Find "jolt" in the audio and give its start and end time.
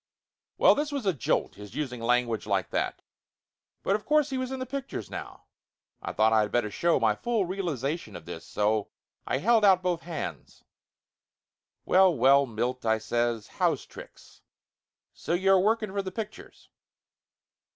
1.13-1.53